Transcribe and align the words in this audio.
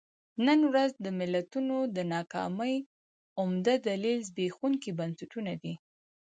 نن 0.45 0.59
ورځ 0.71 0.91
د 1.05 1.07
ملتونو 1.19 1.77
د 1.95 1.97
ناکامۍ 2.13 2.75
عمده 3.39 3.75
دلیل 3.87 4.17
زبېښونکي 4.27 4.91
بنسټونه 4.99 5.53
دي. 5.61 5.73